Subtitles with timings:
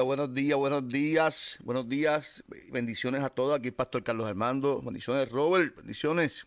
[0.00, 2.44] Buenos días, buenos días, buenos días.
[2.70, 3.58] Bendiciones a todos.
[3.58, 4.80] Aquí el Pastor Carlos Armando.
[4.82, 5.76] Bendiciones, Robert.
[5.76, 6.46] Bendiciones.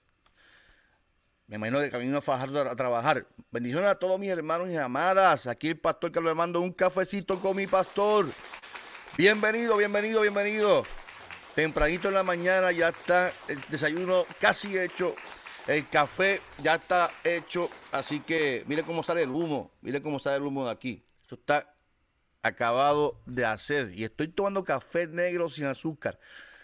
[1.48, 3.28] Me imagino de camino a Fajardo a trabajar.
[3.52, 5.48] Bendiciones a todos mis hermanos y amadas.
[5.48, 8.28] Aquí el Pastor Carlos Armando, un cafecito con mi pastor.
[9.18, 10.84] Bienvenido, bienvenido, bienvenido.
[11.56, 15.16] Tempranito en la mañana ya está el desayuno casi hecho.
[15.68, 17.70] El café ya está hecho.
[17.92, 19.72] Así que mire cómo sale el humo.
[19.82, 21.04] Mire cómo sale el humo de aquí.
[21.24, 21.71] Esto está
[22.42, 23.92] acabado de hacer.
[23.94, 26.20] Y estoy tomando café negro sin azúcar.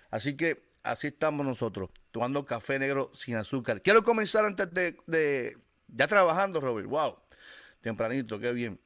[0.09, 3.81] Así que así estamos nosotros, tomando café negro sin azúcar.
[3.81, 6.87] Quiero comenzar antes de, ya trabajando, Robert.
[6.87, 7.17] Wow,
[7.81, 8.79] tempranito, qué bien.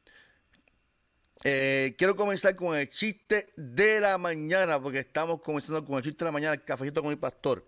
[1.43, 6.19] Eh, quiero comenzar con el chiste de la mañana, porque estamos comenzando con el chiste
[6.19, 7.65] de la mañana, el cafecito con mi pastor.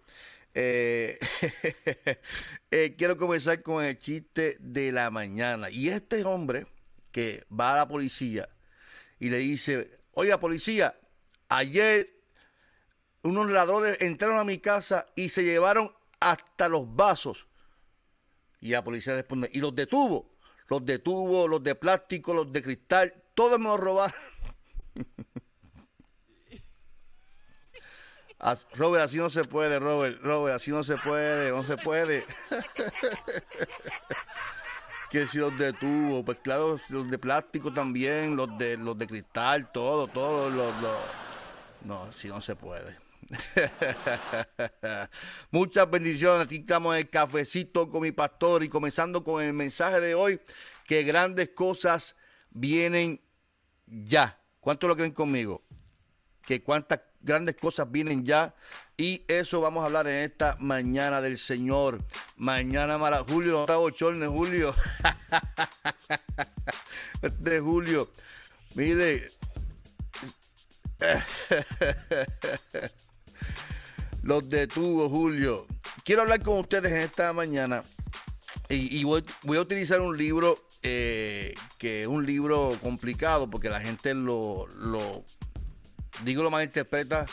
[0.54, 1.18] Eh,
[2.72, 5.70] eh, quiero comenzar con el chiste de la mañana.
[5.72, 6.68] Y este hombre
[7.12, 8.48] que va a la policía
[9.24, 11.00] y le dice, oiga policía,
[11.48, 12.10] ayer
[13.22, 17.48] unos ladrones entraron a mi casa y se llevaron hasta los vasos.
[18.60, 20.36] Y la policía responde, y los detuvo,
[20.68, 24.14] los detuvo, los de plástico, los de cristal, todos me los robaron.
[28.76, 32.26] Robert, así no se puede, Robert, Robert, así no se puede, no se puede.
[35.14, 39.72] que si los detuvo, pues claro, los de plástico también, los de los de cristal,
[39.72, 40.74] todo, todo, los,
[41.86, 42.98] no, si no se puede.
[45.52, 50.00] Muchas bendiciones, aquí estamos en el cafecito con mi pastor y comenzando con el mensaje
[50.00, 50.42] de hoy,
[50.88, 52.16] que grandes cosas
[52.50, 53.22] vienen
[53.86, 54.40] ya.
[54.60, 55.62] ¿Cuántos lo creen conmigo?
[56.42, 58.54] Que cuántas grandes cosas vienen ya.
[58.96, 61.98] Y eso vamos a hablar en esta mañana del Señor.
[62.38, 63.26] Mañana mala.
[63.28, 64.76] Julio, no está bochorne, Julio.
[67.40, 68.12] de Julio.
[68.76, 69.26] Mire.
[74.24, 75.66] Los detuvo, Julio.
[76.04, 77.82] Quiero hablar con ustedes en esta mañana.
[78.70, 79.24] Y, voy,
[79.58, 85.24] a utilizar un libro eh, que es un libro complicado porque la gente lo, lo
[86.24, 87.26] digo lo más interpreta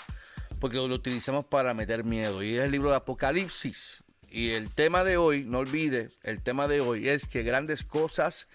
[0.61, 2.43] porque lo utilizamos para meter miedo.
[2.43, 4.03] Y es el libro de Apocalipsis.
[4.31, 8.47] Y el tema de hoy, no olvide, el tema de hoy es que grandes cosas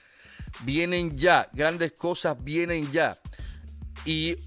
[0.64, 1.50] vienen ya.
[1.52, 3.18] Grandes cosas vienen ya.
[4.06, 4.38] Y,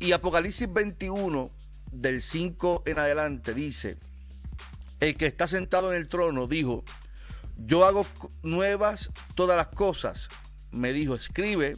[0.00, 1.50] y Apocalipsis 21,
[1.92, 3.98] del 5 en adelante, dice,
[4.98, 6.82] el que está sentado en el trono dijo,
[7.58, 8.06] yo hago
[8.42, 10.28] nuevas todas las cosas.
[10.70, 11.76] Me dijo, escribe,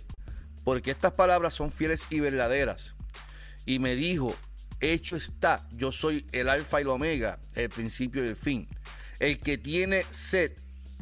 [0.64, 2.94] porque estas palabras son fieles y verdaderas
[3.68, 4.34] y me dijo,
[4.80, 8.66] hecho está, yo soy el alfa y el omega, el principio y el fin.
[9.20, 10.52] El que tiene sed,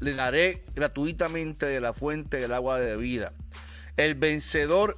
[0.01, 3.33] le daré gratuitamente de la fuente del agua de vida.
[3.97, 4.97] El vencedor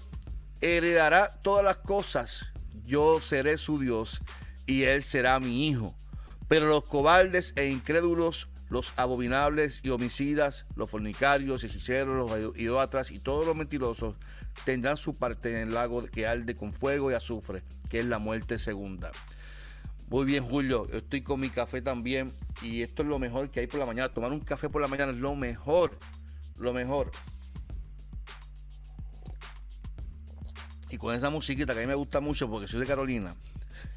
[0.63, 2.47] heredará todas las cosas,
[2.85, 4.19] yo seré su Dios
[4.65, 5.95] y él será mi hijo.
[6.49, 13.19] Pero los cobardes e incrédulos, los abominables y homicidas, los fornicarios, hechiceros, los idólatras y
[13.19, 14.17] todos los mentirosos
[14.65, 18.19] tendrán su parte en el lago que arde con fuego y azufre, que es la
[18.19, 19.11] muerte segunda.
[20.09, 22.33] Muy bien, Julio, estoy con mi café también
[22.63, 24.09] y esto es lo mejor que hay por la mañana.
[24.09, 25.99] Tomar un café por la mañana es lo mejor,
[26.59, 27.11] lo mejor.
[30.91, 33.37] Y con esa musiquita que a mí me gusta mucho porque soy de Carolina.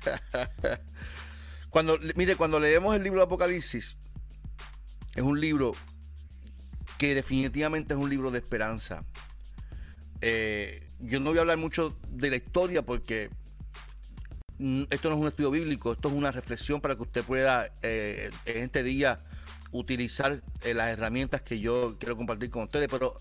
[1.70, 3.96] cuando, mire, cuando leemos el libro de Apocalipsis,
[5.16, 5.72] es un libro
[6.98, 9.00] que definitivamente es un libro de esperanza.
[10.22, 13.30] Eh, yo no voy a hablar mucho de la historia porque
[14.92, 18.30] esto no es un estudio bíblico, esto es una reflexión para que usted pueda eh,
[18.46, 19.18] en este día
[19.72, 23.16] utilizar eh, las herramientas que yo quiero compartir con ustedes, pero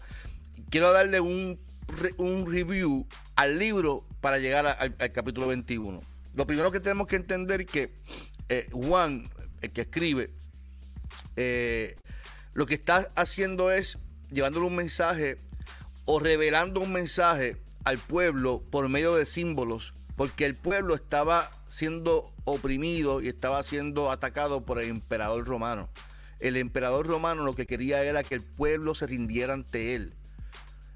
[0.68, 1.58] quiero darle un,
[2.46, 6.00] review al libro para llegar al, capítulo 21.
[6.34, 7.94] Lo primero que tenemos que entender es que
[8.70, 9.28] Juan,
[9.62, 10.30] el que escribe,
[12.54, 13.98] lo que está haciendo es
[14.30, 15.36] llevándole un mensaje
[16.12, 22.34] o revelando un mensaje al pueblo por medio de símbolos, porque el pueblo estaba siendo
[22.44, 25.88] oprimido y estaba siendo atacado por el emperador romano.
[26.40, 30.12] El emperador romano lo que quería era que el pueblo se rindiera ante él.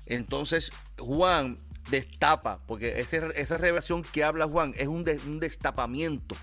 [0.06, 1.58] Entonces Juan
[1.90, 5.04] destapa, porque esa revelación que habla Juan es un,
[5.38, 6.34] destapamiento.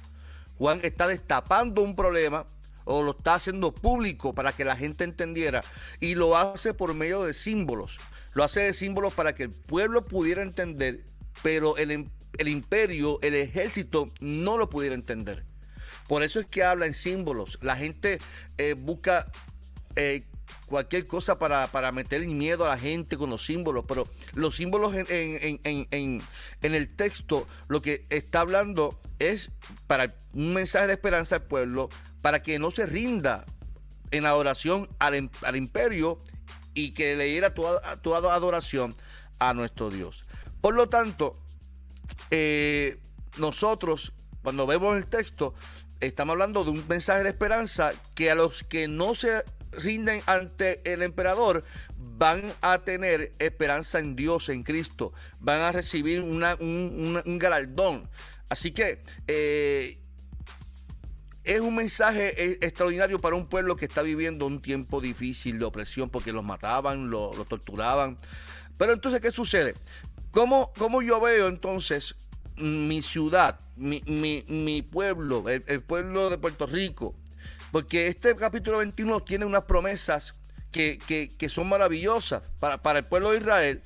[0.58, 2.46] Juan está destapando un problema
[2.86, 5.62] o lo está haciendo público para que la gente entendiera
[6.00, 7.98] y lo hace por medio de símbolos.
[8.34, 11.04] Lo hace de símbolos para que el pueblo pudiera entender,
[11.44, 15.44] pero el, el imperio, el ejército no lo pudiera entender.
[16.08, 17.58] Por eso es que habla en símbolos.
[17.62, 18.20] La gente
[18.58, 19.26] eh, busca
[19.96, 20.24] eh,
[20.66, 24.96] cualquier cosa para, para meter miedo a la gente con los símbolos, pero los símbolos
[24.96, 26.22] en, en,
[26.62, 29.52] el texto lo que está hablando es
[29.88, 31.90] para un mensaje de esperanza al pueblo,
[32.22, 33.46] para que no se rinda
[34.12, 36.18] en adoración al, al imperio
[36.74, 37.82] y que le diera toda,
[38.34, 38.96] adoración
[39.40, 40.28] a nuestro Dios.
[40.62, 41.40] Por lo tanto,
[42.30, 42.98] eh,
[43.38, 44.14] nosotros,
[44.44, 45.54] cuando vemos el texto,
[46.00, 50.82] estamos hablando de un mensaje de esperanza que a los que no se rinden ante
[50.92, 51.64] el emperador
[51.98, 58.08] van a tener esperanza en Dios, en Cristo, van a recibir un, galardón.
[58.50, 60.01] Así que eh,
[61.56, 65.66] es un mensaje eh, extraordinario para un pueblo que está viviendo un tiempo difícil de
[65.66, 68.18] opresión porque los mataban, los lo torturaban.
[68.78, 69.76] Pero entonces, ¿qué sucede?
[70.32, 70.72] ¿Cómo,
[71.02, 72.16] yo veo entonces
[72.56, 77.14] mi ciudad, mi, mi, pueblo, el, pueblo de Puerto Rico?
[77.72, 80.36] Porque este capítulo 21 tiene unas promesas
[80.72, 80.98] que,
[81.38, 83.82] que, son maravillosas para, para, el pueblo de Israel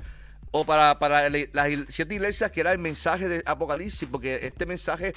[0.51, 5.13] o para, para las siete iglesias que era el mensaje de Apocalipsis, porque este mensaje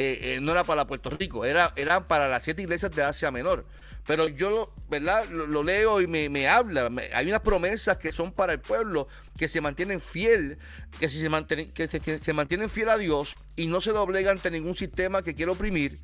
[0.00, 3.30] eh, eh, no era para Puerto Rico, era, era para las siete iglesias de Asia
[3.30, 3.66] Menor.
[4.06, 5.28] Pero yo, ¿verdad?
[5.28, 6.90] Lo, leo y me, habla.
[7.14, 10.56] hay unas promesas que son para el pueblo, que se mantienen fiel,
[10.98, 14.74] que, se, mantienen, que se, mantienen fiel a Dios y no se doblegan ante ningún
[14.74, 15.98] sistema que quiera oprimir.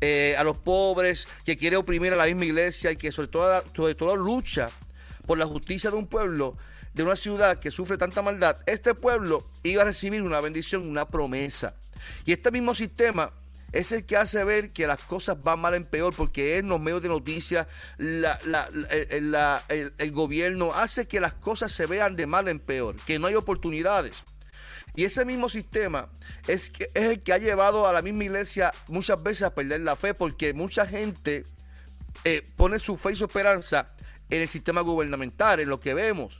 [0.00, 3.62] Eh, a los pobres, que quiere oprimir a la misma iglesia y que sobre todo,
[3.76, 4.68] sobre todo lucha
[5.24, 6.58] por la justicia de un pueblo,
[6.94, 11.06] de una ciudad que sufre tanta maldad, este pueblo iba a recibir una bendición, una
[11.06, 11.76] promesa.
[12.24, 13.32] Y este mismo sistema
[13.72, 16.80] es el que hace ver que las cosas van mal en peor, porque en los
[16.80, 17.66] medios de noticias,
[17.98, 18.24] el,
[20.12, 24.24] gobierno hace que las cosas se vean de mal en peor, que no hay oportunidades.
[24.94, 26.06] Y ese mismo sistema
[26.46, 30.14] es, el que ha llevado a la misma iglesia muchas veces a perder la fe,
[30.14, 31.44] porque mucha gente
[32.24, 33.84] eh, pone su fe y su esperanza
[34.30, 36.38] en el sistema gubernamental, en lo que vemos.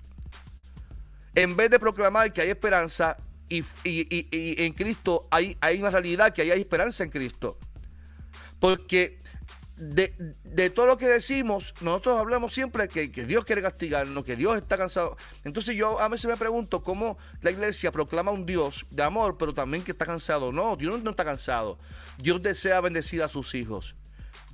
[1.35, 3.19] En vez de proclamar que hay esperanza,
[3.49, 7.59] y, en Cristo hay, hay una realidad que hay esperanza en Cristo.
[8.59, 9.19] Porque
[9.77, 14.57] de, todo lo que decimos, nosotros hablamos siempre que, que, Dios quiere castigarnos, que Dios
[14.57, 15.17] está cansado.
[15.45, 19.53] Entonces yo a veces me pregunto cómo la iglesia proclama un Dios de amor, pero
[19.53, 20.51] también que está cansado.
[20.51, 21.79] No, Dios no está cansado.
[22.19, 23.95] Dios desea bendecir a sus hijos.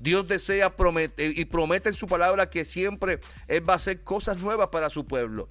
[0.00, 4.38] Dios desea prometer y promete en su palabra que siempre Él va a hacer cosas
[4.38, 5.46] nuevas para su pueblo.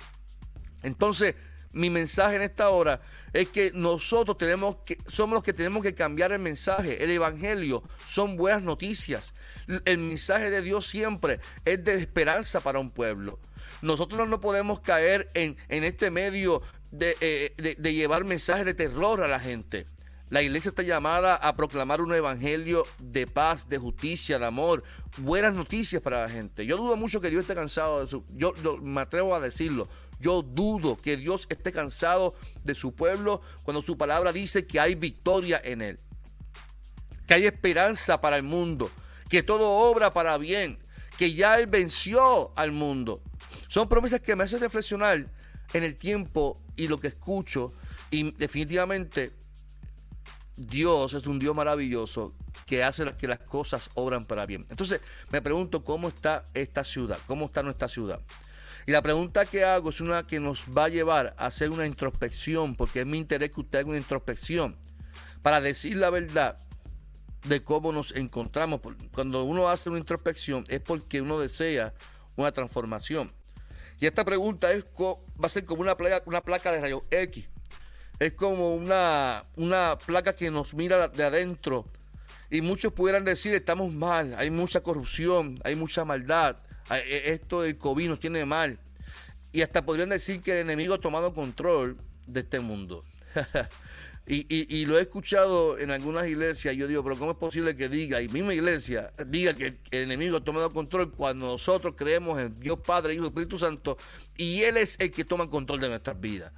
[0.84, 1.36] Entonces,
[1.74, 3.00] mi mensaje en esta hora
[3.34, 7.04] es que nosotros tenemos que, somos los que tenemos que cambiar el mensaje.
[7.04, 9.34] El Evangelio son buenas noticias.
[9.86, 13.40] El mensaje de Dios siempre es de esperanza para un pueblo.
[13.82, 16.62] Nosotros no podemos caer en, este medio
[17.00, 19.86] eh, de, de llevar mensajes de terror a la gente.
[20.32, 24.82] La iglesia está llamada a proclamar un evangelio de paz, de justicia, de amor,
[25.18, 26.66] buenas noticias para la gente.
[26.66, 29.90] Yo dudo mucho que Dios esté cansado de su, yo, me atrevo a decirlo,
[30.22, 32.34] yo dudo que Dios esté cansado
[32.64, 36.00] de su pueblo cuando su palabra dice que hay victoria en él,
[37.28, 38.90] que hay esperanza para el mundo,
[39.28, 40.80] que todo obra para bien,
[41.18, 43.22] que ya él venció al mundo.
[43.68, 45.26] Son promesas que me hacen reflexionar
[45.74, 47.74] en el tiempo y lo que escucho
[48.12, 49.34] y definitivamente
[50.68, 52.34] Dios es un Dios maravilloso
[52.66, 54.66] que hace que las cosas obran para bien.
[54.70, 55.02] Entonces
[55.32, 58.20] me pregunto cómo está esta ciudad, cómo está nuestra ciudad.
[58.88, 61.86] Y la pregunta que hago es una que nos va a llevar a hacer una
[61.86, 64.76] introspección, porque es mi interés que usted haga una introspección,
[65.42, 66.58] para decir la verdad
[67.46, 68.82] de cómo nos encontramos.
[69.12, 71.94] Cuando uno hace una introspección es porque uno desea
[72.36, 73.32] una transformación.
[74.00, 77.50] Y esta pregunta es, va a ser como una placa, una placa de rayo X
[78.22, 81.86] es como una, una placa que nos mira de adentro.
[82.52, 86.56] Y muchos pudieran decir, estamos mal, hay mucha corrupción, hay mucha maldad,
[86.92, 88.78] e, esto del COVID nos tiene mal.
[89.52, 91.98] Y hasta podrían decir que el enemigo ha tomado control
[92.28, 93.04] de este mundo.
[94.28, 96.76] y, lo he escuchado en algunas iglesias.
[96.76, 100.04] Y yo digo, pero ¿cómo es posible que diga, y misma iglesia, diga que el
[100.04, 103.98] enemigo ha tomado control cuando nosotros creemos en Dios Padre, Hijo y Espíritu Santo
[104.38, 106.52] y Él es el que toma control de nuestras vidas?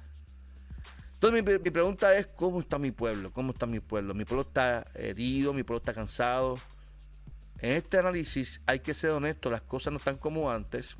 [1.26, 3.32] Entonces mi, pregunta es, ¿cómo está mi pueblo?
[3.32, 4.12] ¿Cómo está mi pueblo?
[4.12, 6.58] Mi pueblo está herido, mi pueblo está cansado.
[7.60, 10.96] En este análisis hay que ser honesto, las cosas no están como antes.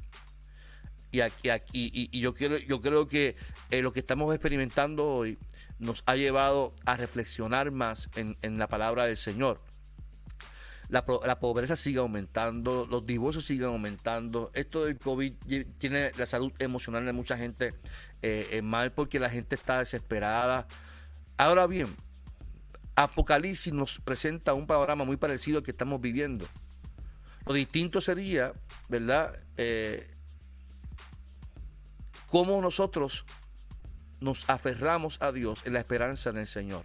[1.12, 3.37] Y, aquí, y, yo, quiero, yo creo que
[3.71, 5.37] eh, lo que estamos experimentando hoy
[5.78, 9.61] nos ha llevado a reflexionar más en, la palabra del Señor.
[10.88, 14.50] La, pobreza sigue aumentando, los divorcios siguen aumentando.
[14.54, 15.35] Esto del COVID
[15.76, 17.75] tiene la salud emocional de mucha gente
[18.26, 20.66] eh, mal porque la gente está desesperada.
[21.37, 21.95] Ahora bien,
[22.97, 26.47] Apocalipsis nos presenta un panorama muy parecido al que estamos viviendo.
[27.47, 28.52] Lo distinto sería,
[28.88, 29.38] ¿verdad?
[29.57, 30.11] Eh,
[32.28, 33.25] cómo nosotros
[34.21, 36.83] nos aferramos a Dios en la esperanza en el Señor.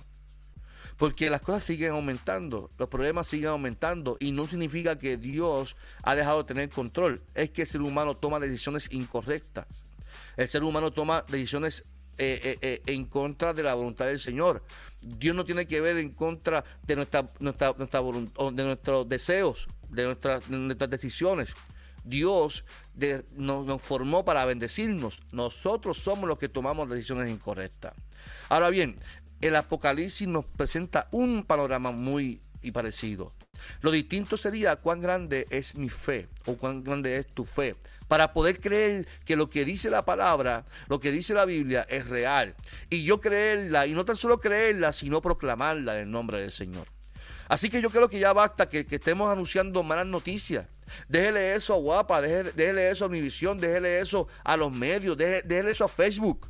[0.98, 6.14] Porque las cosas siguen aumentando, los problemas siguen aumentando y no significa que Dios ha
[6.16, 7.24] dejado de tener control.
[7.36, 9.66] Es que el ser humano toma decisiones incorrectas.
[10.40, 11.84] El ser humano toma decisiones
[12.18, 14.64] eh, eh, eh, en contra de la voluntad del Señor.
[15.02, 20.06] Dios no tiene que ver en contra de nuestra, nuestra, nuestra de nuestros deseos, de
[20.06, 21.50] nuestras, de nuestras decisiones.
[22.06, 22.64] Dios
[23.36, 25.20] nos, formó para bendecirnos.
[25.34, 27.94] Nosotros somos los que tomamos decisiones incorrectas.
[28.48, 28.96] Ahora bien,
[29.42, 32.40] el Apocalipsis nos presenta un panorama muy
[32.72, 33.34] parecido.
[33.82, 37.76] Lo distinto sería cuán grande es mi fe o cuán grande es tu fe
[38.10, 42.10] para poder creer que lo que dice la palabra, lo que dice la Biblia es
[42.10, 42.56] real.
[42.90, 46.88] Y yo creerla, y no tan solo creerla, sino proclamarla en el nombre del Señor.
[47.48, 50.66] Así que yo creo que ya basta que, estemos anunciando malas noticias.
[51.08, 55.86] Déjele eso a Guapa, déjele, eso a Univisión, déjele eso a los medios, déjele, eso
[55.86, 56.50] a Facebook.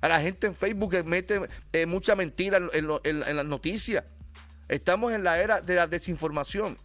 [0.00, 1.40] A la gente en Facebook que mete
[1.72, 4.04] eh, mucha mentira en, las noticias.
[4.68, 6.78] Estamos en la era de la desinformación.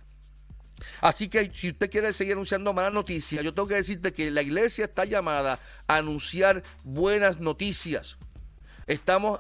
[1.02, 4.42] Así que si usted quiere seguir anunciando malas noticias, yo tengo que decirte que la
[4.42, 8.18] iglesia está llamada a anunciar buenas noticias.
[8.88, 9.40] Estamos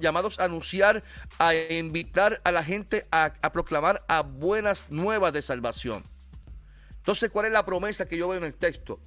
[0.00, 1.02] llamados a anunciar,
[1.38, 6.02] a invitar a la gente a, proclamar a buenas nuevas de salvación.
[6.96, 8.98] Entonces, ¿cuál es la promesa que yo veo en el texto?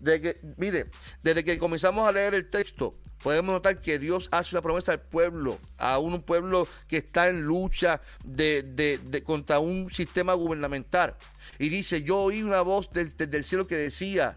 [0.00, 0.86] De que, mire,
[1.22, 5.00] desde que comenzamos a leer el texto, podemos notar que Dios hace una promesa al
[5.00, 11.16] pueblo, a un pueblo que está en lucha de, contra un sistema gubernamental.
[11.58, 14.36] Y dice, yo oí una voz desde el cielo que decía,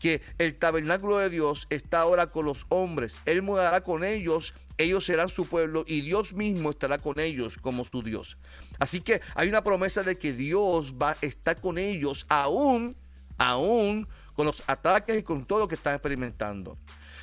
[0.00, 3.20] que el tabernáculo de Dios está ahora con los hombres.
[3.26, 7.84] Él morará con ellos, ellos serán su pueblo y Dios mismo estará con ellos como
[7.84, 8.38] su Dios.
[8.78, 12.96] Así que hay una promesa de que Dios va a estar con ellos aún,
[13.36, 16.76] aún con los ataques y con todo lo que están experimentando.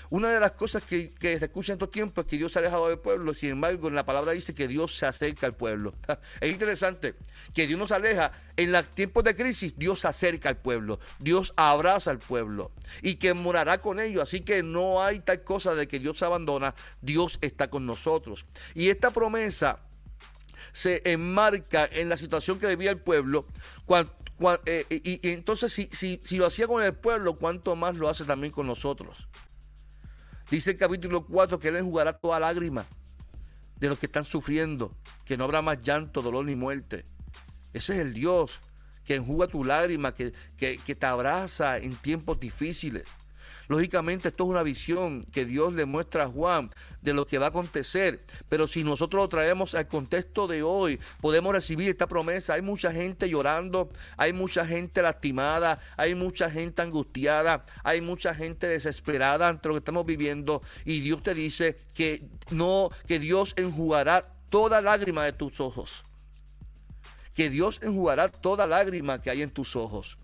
[0.09, 2.61] Una de las cosas que, se escucha en estos tiempos es que Dios se ha
[2.61, 5.91] alejado del pueblo, sin embargo, en la palabra dice que Dios se acerca al pueblo.
[6.39, 7.15] Es interesante
[7.53, 8.31] que Dios nos aleja.
[8.55, 12.71] En los tiempos de crisis, Dios se acerca al pueblo, Dios abraza al pueblo
[13.01, 14.23] y que morará con ellos.
[14.23, 18.45] Así que no hay tal cosa de que Dios se abandona, Dios está con nosotros.
[18.73, 19.79] Y esta promesa
[20.71, 23.45] se enmarca en la situación que vivía el pueblo.
[24.65, 28.53] Eh, y, entonces, si, si lo hacía con el pueblo, ¿cuánto más lo hace también
[28.53, 29.27] con nosotros?
[30.49, 32.85] Dice el capítulo 4 que Él enjugará toda lágrima
[33.79, 34.91] de los que están sufriendo,
[35.25, 37.03] que no habrá más llanto, dolor ni muerte.
[37.73, 38.59] Ese es el Dios
[39.03, 43.03] que enjuga tu lágrima, que, que, que te abraza en tiempos difíciles.
[43.67, 46.69] Lógicamente esto es una visión que Dios le muestra a Juan
[47.01, 48.19] de lo que va a acontecer,
[48.49, 52.53] pero si nosotros lo traemos al contexto de hoy, podemos recibir esta promesa.
[52.53, 58.67] Hay mucha gente llorando, hay mucha gente lastimada, hay mucha gente angustiada, hay mucha gente
[58.67, 64.31] desesperada ante lo que estamos viviendo y Dios te dice que no, que Dios enjugará
[64.49, 66.03] toda lágrima de tus ojos.
[67.35, 70.17] Que Dios enjugará toda lágrima que hay en tus ojos.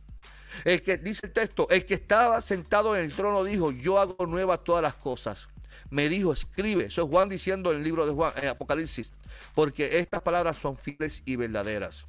[0.63, 4.25] El que dice el texto, el que estaba sentado en el trono dijo, yo hago
[4.27, 5.47] nuevas todas las cosas.
[5.89, 6.85] Me dijo, escribe.
[6.85, 9.09] Eso es Juan diciendo en el libro de Juan, en Apocalipsis,
[9.53, 12.05] porque estas palabras son fieles y verdaderas.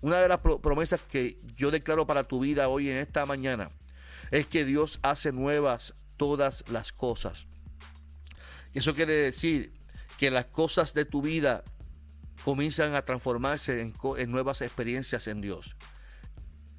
[0.00, 3.70] Una de las promesas que yo declaro para tu vida hoy en esta mañana
[4.30, 7.44] es que Dios hace nuevas todas las cosas.
[8.74, 9.72] Eso quiere decir
[10.18, 11.64] que las cosas de tu vida
[12.44, 15.76] comienzan a transformarse en, en nuevas experiencias en Dios.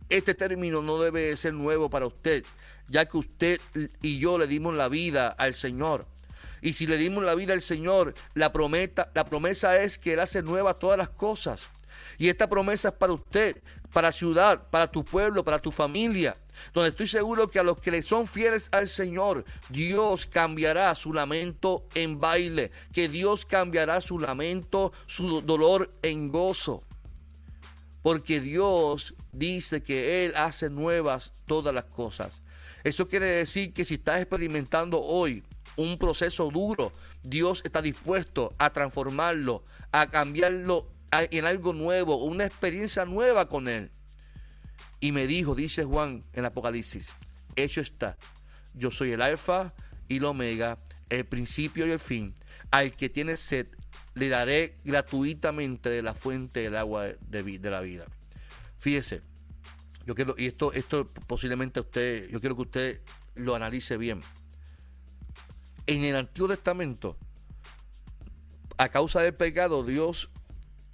[0.09, 2.45] Este término no debe ser nuevo para usted,
[2.87, 3.61] ya que usted
[4.01, 6.05] y yo le dimos la vida al Señor.
[6.61, 10.19] Y si le dimos la vida al Señor, la, prometa, la promesa es que Él
[10.19, 11.61] hace nuevas todas las cosas.
[12.17, 13.61] Y esta promesa es para usted,
[13.91, 16.35] para ciudad, para tu pueblo, para tu familia.
[16.73, 21.13] Donde estoy seguro que a los que le son fieles al Señor, Dios cambiará su
[21.13, 26.86] lamento en baile, que Dios cambiará su lamento, su dolor en gozo.
[28.07, 32.41] Porque Dios dice que Él hace nuevas todas las cosas.
[32.85, 35.43] Eso quiere decir que si estás experimentando hoy
[35.75, 39.61] un proceso duro, Dios está dispuesto a transformarlo,
[39.91, 43.91] a cambiarlo en algo nuevo, una experiencia nueva con Él.
[45.01, 47.09] Y me dijo, dice Juan en Apocalipsis,
[47.57, 48.15] hecho está.
[48.73, 49.73] Yo soy el alfa
[50.07, 50.77] y el omega,
[51.09, 52.33] el principio y el fin.
[52.71, 53.67] Al que tiene sed,
[54.17, 58.05] le daré gratuitamente de la fuente del agua de, la vida.
[58.77, 59.21] Fíjese,
[60.05, 63.01] yo quiero, y esto, esto posiblemente usted, yo quiero que usted
[63.35, 64.21] lo analice bien.
[65.85, 67.15] En el Antiguo Testamento,
[68.77, 70.31] a causa del pecado, Dios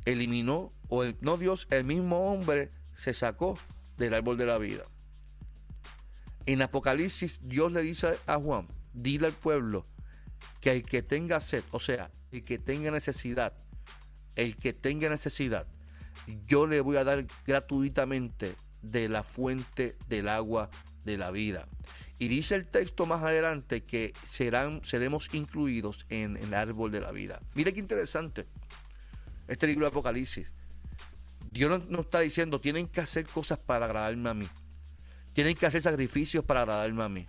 [0.06, 3.58] eliminó, o no Dios, el mismo hombre se sacó
[3.98, 4.84] del árbol de la vida.
[6.46, 9.84] En Apocalipsis, Dios le dice a Juan, dile al pueblo
[10.60, 13.54] que el que tenga sed, o sea, el que tenga necesidad,
[14.36, 15.68] el que tenga necesidad,
[16.48, 20.70] yo le voy a dar gratuitamente de la fuente del agua
[21.06, 21.68] de la vida.
[22.20, 27.12] Y dice el texto más adelante que serán, seremos incluidos en, el árbol de la
[27.12, 27.40] vida.
[27.54, 28.46] Mire qué interesante
[29.48, 30.54] este libro de Apocalipsis.
[31.52, 34.48] Dios nos está diciendo, tienen que hacer cosas para agradarme a mí.
[35.34, 37.26] Tienen que hacer sacrificios para agradarme a mí.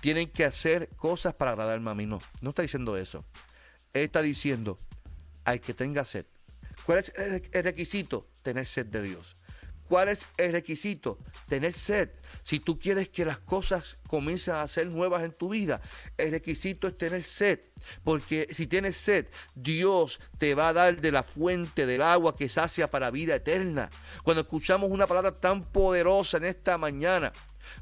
[0.00, 2.06] Tienen que hacer cosas para agradarme a mí.
[2.06, 3.24] No, no está diciendo eso.
[3.92, 4.78] Él está diciendo,
[5.44, 6.26] hay que tenga sed.
[6.84, 8.26] ¿Cuál es el requisito?
[8.42, 9.36] Tener sed de Dios.
[9.90, 11.18] ¿Cuál es el requisito?
[11.48, 12.10] Tener sed.
[12.44, 15.80] Si tú quieres que las cosas comiencen a ser nuevas en tu vida,
[16.16, 17.58] el requisito es tener sed.
[18.04, 22.48] Porque si tienes sed, Dios te va a dar de la fuente del agua que
[22.48, 23.90] sacia para vida eterna.
[24.22, 27.32] Cuando escuchamos una palabra tan poderosa en esta mañana,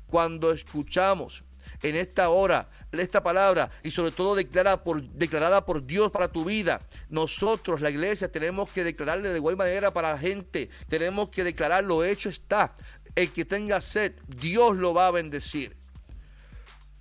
[0.07, 1.45] cuando escuchamos
[1.83, 6.45] en esta hora esta palabra y sobre todo declarada por, declarada por Dios para tu
[6.45, 6.81] vida.
[7.11, 10.69] Nosotros, la iglesia, tenemos que declararle de igual manera para la gente.
[10.89, 12.75] Tenemos que declarar lo hecho está.
[13.15, 15.77] El que tenga sed, Dios lo va a bendecir.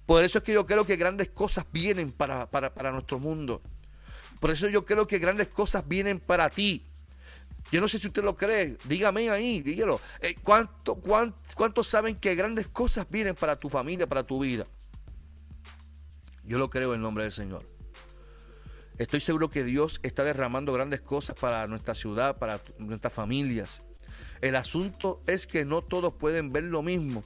[0.06, 3.62] Por eso es que yo creo que grandes cosas vienen para, para, nuestro mundo.
[4.40, 6.82] Por eso yo creo que grandes cosas vienen para ti.
[7.72, 10.00] Yo no sé si usted lo cree, dígame ahí, dígalo.
[10.22, 14.66] Eh, ¿cuánto, cuánto, ¿Cuántos saben que grandes cosas vienen para tu familia, para tu vida?
[16.48, 17.64] Yo lo creo en nombre del Señor.
[18.98, 23.82] Estoy seguro que Dios está derramando grandes cosas para nuestra ciudad, para nuestras familias.
[24.42, 27.24] El asunto es que no todos pueden ver lo mismo.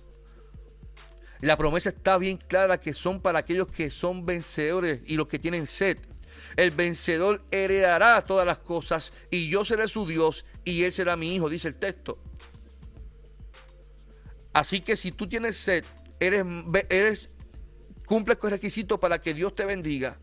[1.40, 5.40] La promesa está bien clara que son para aquellos que son vencedores y los que
[5.40, 5.98] tienen sed.
[6.58, 11.36] El vencedor heredará todas las cosas y yo seré su Dios y él será mi
[11.36, 12.20] hijo, dice el texto.
[14.54, 15.86] Así que si tú tienes sed,
[16.20, 16.46] eres,
[16.90, 17.30] eres
[18.12, 20.20] Cumple con el requisito para que Dios te bendiga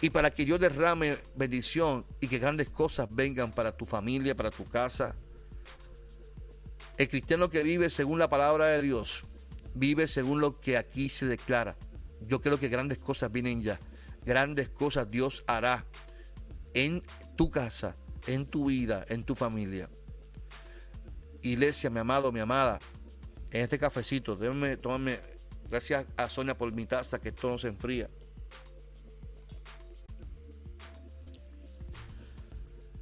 [0.00, 4.50] y para que Dios derrame bendición y que grandes cosas vengan para tu familia, para
[4.50, 5.14] tu casa.
[6.98, 9.22] El cristiano que vive según la palabra de Dios,
[9.76, 11.76] vive según lo que aquí se declara.
[12.22, 13.78] Yo creo que grandes cosas vienen ya.
[14.26, 15.86] Grandes cosas Dios hará
[16.74, 17.04] en
[17.36, 17.94] tu casa,
[18.26, 19.88] en tu vida, en tu familia.
[21.42, 22.80] Iglesia, mi amado, mi amada,
[23.52, 25.20] en este cafecito, déjame tomarme
[25.70, 28.08] Gracias a Sonia por mi taza, que esto no se enfría.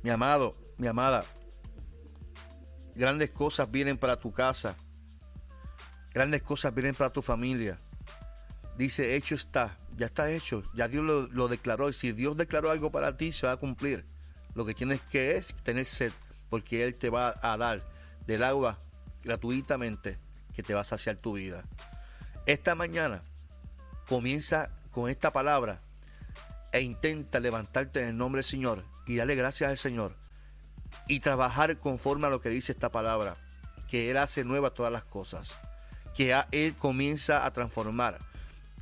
[0.03, 1.25] Mi amado, mi amada,
[2.95, 4.77] grandes cosas vienen para tu casa.
[6.13, 7.79] Grandes cosas vienen para tu familia.
[8.77, 11.89] Dice, hecho está, ya está hecho, ya Dios lo, declaró.
[11.89, 14.05] Y si Dios declaró algo para ti, se va a cumplir.
[14.55, 16.13] Lo que tienes que es tener sed,
[16.51, 17.83] porque Él te va a dar
[18.27, 18.79] del agua
[19.25, 20.19] gratuitamente
[20.55, 21.63] que te va a saciar tu vida.
[22.49, 23.21] Esta mañana
[24.09, 25.77] comienza con esta palabra
[26.73, 30.17] e intenta levantarte en el nombre del Señor y darle gracias al Señor
[31.09, 33.37] y trabajar conforme a lo que dice esta palabra,
[33.91, 35.51] que Él hace nuevas todas las cosas,
[36.17, 38.19] que Él comienza a transformar,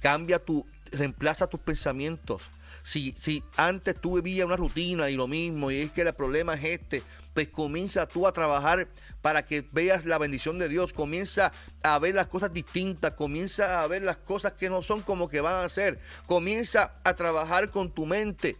[0.00, 2.44] cambia tu, reemplaza tus pensamientos.
[2.84, 6.54] Si, si antes tú vivías una rutina y lo mismo, y es que el problema
[6.54, 7.02] es este,
[7.36, 8.88] pues comienza tú a trabajar
[9.20, 13.86] para que veas la bendición de Dios, comienza a ver las cosas distintas, comienza a
[13.88, 17.90] ver las cosas que no son como que van a ser, comienza a trabajar con
[17.90, 18.56] tu mente.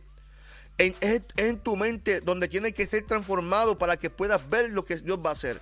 [0.77, 0.95] En,
[1.39, 5.19] en tu mente donde tiene que ser transformado para que puedas ver lo que Dios
[5.25, 5.59] va a hacer.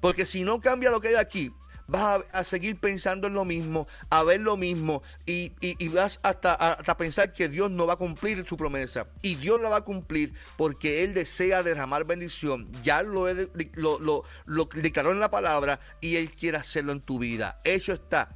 [0.00, 1.50] Porque si no cambia lo que hay aquí,
[1.90, 5.52] vas a, seguir pensando en lo mismo, a ver lo mismo y,
[5.88, 9.06] vas hasta, hasta, pensar que Dios no va a cumplir su promesa.
[9.22, 12.70] Y Dios la va a cumplir porque Él desea derramar bendición.
[12.82, 13.26] Ya lo,
[13.74, 17.58] lo, lo, declaró en la palabra y Él quiere hacerlo en tu vida.
[17.64, 18.28] Eso está.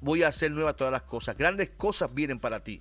[0.00, 1.36] Voy a hacer nuevas todas las cosas.
[1.36, 2.80] Grandes cosas vienen para ti.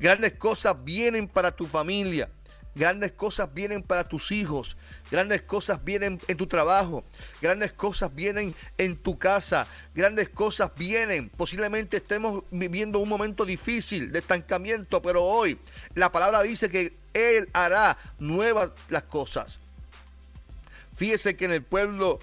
[0.00, 2.28] Grandes cosas vienen para tu familia.
[2.76, 4.76] Grandes cosas vienen para tus hijos.
[5.10, 7.04] Grandes cosas vienen en tu trabajo.
[7.40, 9.66] Grandes cosas vienen en tu casa.
[9.94, 11.30] Grandes cosas vienen.
[11.30, 15.58] Posiblemente estemos viviendo un momento difícil de estancamiento, pero hoy
[15.94, 19.58] la palabra dice que Él hará nuevas las cosas.
[20.96, 22.18] Fíjese que en el pueblo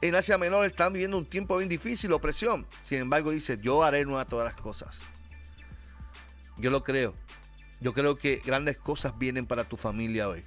[0.00, 2.66] en Asia Menor están viviendo un tiempo bien difícil, opresión.
[2.84, 4.98] Sin embargo, dice, yo haré nueva todas las cosas.
[6.56, 7.12] Yo lo creo.
[7.84, 10.42] Yo creo que grandes cosas vienen para tu familia hoy.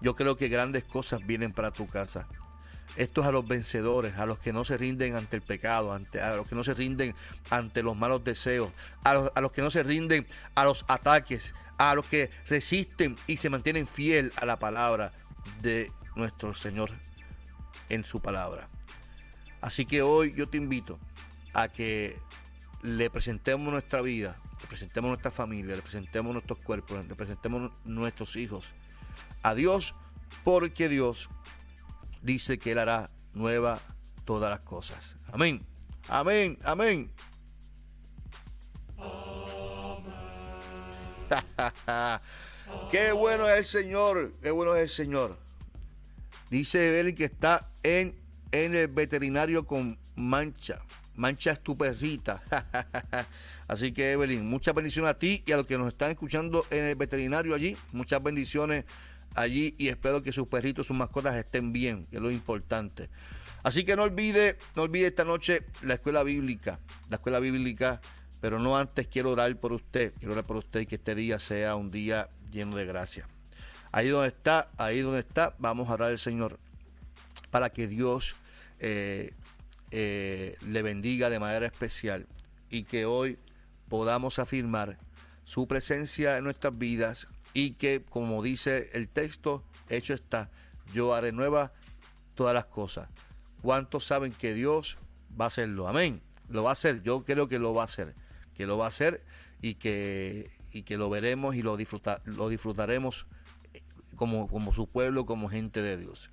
[0.00, 2.26] Yo creo que grandes cosas vienen para tu casa.
[2.96, 6.20] Esto es a los vencedores, a los que no se rinden ante el pecado, ante,
[6.20, 7.14] a los que no se rinden
[7.50, 8.70] ante los malos deseos,
[9.04, 13.14] a los, a los que no se rinden a los ataques, a los que resisten
[13.28, 15.12] y se mantienen fiel a la palabra
[15.62, 16.90] de nuestro Señor
[17.88, 18.68] en su palabra.
[19.60, 20.98] Así que hoy yo te invito
[21.54, 22.18] a que
[22.82, 28.36] le presentemos nuestra vida, le presentemos nuestra familia, le presentemos nuestros cuerpos, le presentemos nuestros
[28.36, 28.64] hijos
[29.42, 29.94] a Dios,
[30.44, 31.28] porque Dios
[32.22, 33.78] dice que Él hará nueva
[34.24, 35.16] todas las cosas.
[35.32, 35.60] Amén.
[36.08, 36.58] Amén.
[36.64, 37.10] Amén.
[42.90, 44.32] qué bueno es el Señor.
[44.42, 45.38] Qué bueno es el Señor.
[46.50, 48.14] Dice Evelyn que está en,
[48.52, 50.80] en el veterinario con Mancha.
[51.18, 52.42] Mancha es tu perrita.
[53.68, 56.84] Así que Evelyn, muchas bendiciones a ti y a los que nos están escuchando en
[56.84, 57.76] el veterinario allí.
[57.92, 58.84] Muchas bendiciones
[59.34, 63.10] allí y espero que sus perritos, sus mascotas estén bien, que es lo importante.
[63.62, 66.78] Así que no olvide, no olvide esta noche la escuela bíblica,
[67.10, 68.00] la escuela bíblica,
[68.40, 71.38] pero no antes quiero orar por usted, quiero orar por usted y que este día
[71.40, 73.26] sea un día lleno de gracia.
[73.90, 76.58] Ahí donde está, ahí donde está, vamos a orar al Señor
[77.50, 78.36] para que Dios
[78.78, 79.32] eh,
[79.90, 82.26] eh, le bendiga de manera especial
[82.70, 83.38] y que hoy
[83.88, 84.98] podamos afirmar
[85.44, 90.50] su presencia en nuestras vidas y que, como dice el texto, hecho está,
[90.92, 91.72] yo haré nueva
[92.34, 93.08] todas las cosas.
[93.62, 94.98] ¿Cuántos saben que Dios
[95.38, 95.88] va a hacerlo?
[95.88, 96.20] Amén.
[96.48, 98.14] Lo va a hacer, yo creo que lo va a hacer,
[98.54, 99.22] que lo va a hacer
[99.60, 103.26] y que, y que lo veremos y lo, disfruta, lo disfrutaremos
[104.16, 106.30] como, como su pueblo, como gente de Dios.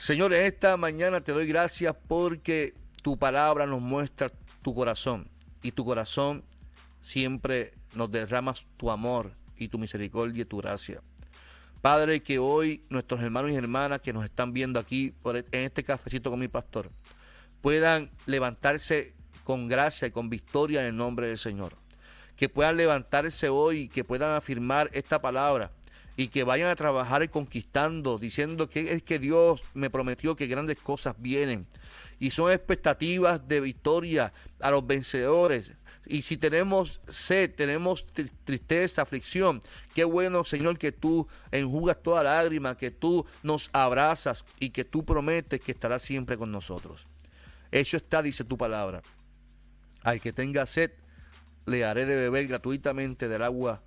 [0.00, 4.32] Señor, esta mañana te doy gracias porque tu palabra nos muestra
[4.62, 5.28] tu corazón
[5.62, 6.42] y tu corazón
[7.02, 11.02] siempre nos derramas tu amor y tu misericordia y tu gracia.
[11.82, 15.84] Padre, que hoy nuestros hermanos y hermanas que nos están viendo aquí e, en este
[15.84, 16.90] cafecito con mi pastor
[17.60, 19.12] puedan levantarse
[19.44, 21.74] con gracia y con victoria en el nombre del Señor.
[22.36, 25.72] Que puedan levantarse hoy, que puedan afirmar esta palabra
[26.20, 30.76] y que vayan a trabajar conquistando, diciendo que es que Dios me prometió que grandes
[30.76, 31.66] cosas vienen.
[32.18, 34.30] Y son expectativas de victoria
[34.60, 35.72] a los vencedores.
[36.04, 38.06] Y si tenemos sed, tenemos
[38.44, 39.62] tristeza, aflicción,
[39.94, 45.02] qué bueno, Señor, que tú enjugas toda lágrima, que tú nos abrazas y que tú
[45.02, 47.06] prometes que estarás siempre con nosotros.
[47.70, 49.00] Eso está, dice tu palabra.
[50.02, 50.90] Al que tenga sed,
[51.64, 53.80] le haré de beber gratuitamente del agua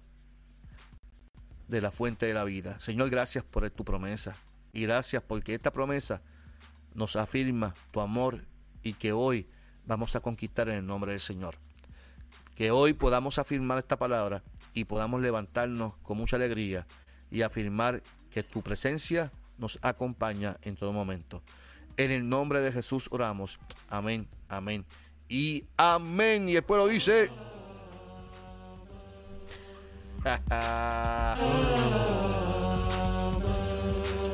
[1.68, 2.80] de la fuente de la vida.
[2.80, 4.36] Señor, gracias por tu promesa.
[4.74, 6.22] Y gracias porque esta promesa
[6.96, 8.44] nos afirma tu amor
[8.82, 9.46] y que hoy
[9.86, 11.56] vamos a conquistar en el nombre del Señor.
[12.56, 16.86] Que hoy podamos afirmar esta palabra y podamos levantarnos con mucha alegría
[17.32, 21.42] y afirmar que tu presencia nos acompaña en todo momento.
[21.98, 23.60] En el nombre de Jesús oramos.
[23.90, 24.86] Amén, amén
[25.30, 26.50] y amén.
[26.50, 27.53] Y el pueblo dice...
[30.26, 30.40] oh.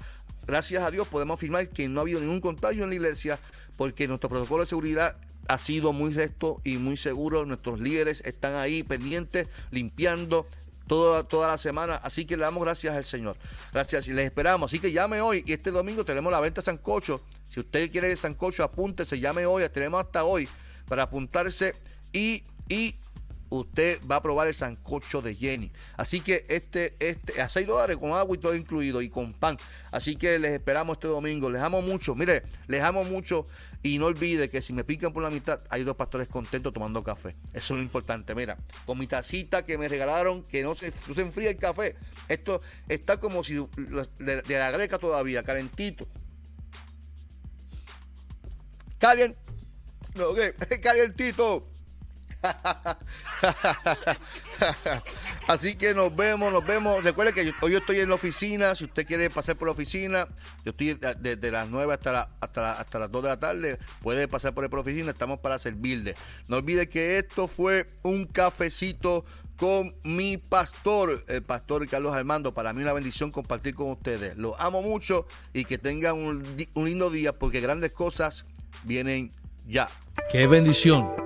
[0.47, 3.38] gracias a Dios, podemos afirmar que no ha habido ningún contagio en la iglesia
[3.77, 5.16] porque nuestro protocolo de seguridad
[5.49, 7.47] ha sido muy recto y muy seguro.
[7.47, 10.47] Nuestros líderes están ahí pendientes, limpiando,
[10.87, 11.96] toda, toda la semana.
[11.96, 13.37] Así que le damos gracias al Señor.
[13.72, 14.70] Gracias y les esperamos.
[14.70, 15.44] Así que llame hoy.
[15.46, 17.20] Y este domingo tenemos la venta Sancocho.
[17.51, 19.68] Si usted quiere Sancocho, apúntese, llame hoy.
[19.68, 20.49] Tenemos hasta hoy
[20.88, 21.75] para apuntarse
[22.12, 22.94] y, y
[23.50, 25.70] usted va a probar el sancocho de Jenny.
[25.96, 29.56] Así que este, este, a 6 dólares con agua y todo incluido y con pan.
[29.90, 31.50] Así que les esperamos este domingo.
[31.50, 32.14] Les amo mucho.
[32.14, 33.46] Mire, les amo mucho.
[33.82, 37.02] Y no olvide que si me pican por la mitad, hay dos pastores contentos tomando
[37.02, 37.37] café.
[37.52, 38.35] Eso es lo importante.
[38.35, 41.94] Mira, con mi tacita que me regalaron, que no se, no se enfría el café.
[42.28, 46.09] Esto está como si de, la greca todavía, calentito.
[48.98, 49.37] Calient,
[50.16, 50.54] no, ¿qué?
[50.82, 51.68] Calientito.
[55.46, 57.02] Así que nos vemos, nos vemos.
[57.04, 58.74] Recuerde que hoy estoy en la oficina.
[58.74, 60.26] Si usted quiere pasar por la oficina,
[60.64, 63.78] yo estoy desde las 9 hasta, hasta, hasta las 2 de la tarde.
[64.02, 66.14] Puede pasar por la oficina, estamos para servirle.
[66.48, 69.24] No olvide que esto fue un cafecito
[69.56, 72.52] con mi pastor, el pastor Carlos Armando.
[72.52, 74.37] Para mí una bendición compartir con ustedes.
[74.37, 76.42] Los amo mucho y que tengan un
[76.74, 78.44] lindo día porque grandes cosas
[78.85, 79.30] vienen
[79.66, 79.88] ya.
[80.30, 81.25] Qué bendición